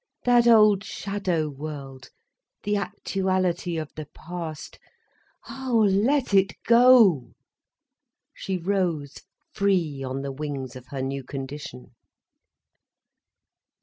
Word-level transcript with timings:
That 0.25 0.47
old 0.47 0.83
shadow 0.83 1.47
world, 1.47 2.09
the 2.63 2.75
actuality 2.75 3.77
of 3.77 3.91
the 3.95 4.07
past—ah, 4.15 5.71
let 5.73 6.33
it 6.33 6.53
go! 6.63 7.33
She 8.33 8.57
rose 8.57 9.21
free 9.53 10.01
on 10.01 10.23
the 10.23 10.31
wings 10.31 10.75
of 10.75 10.87
her 10.87 11.03
new 11.03 11.23
condition. 11.23 11.93